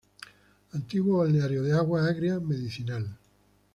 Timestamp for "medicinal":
2.39-3.05